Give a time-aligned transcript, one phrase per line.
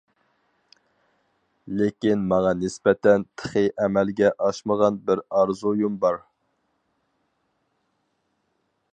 [1.81, 6.17] لېكىن ماڭا نىسبەتەن، تېخى ئەمەلگە ئاشمىغان بىر ئارزۇيۇم بار.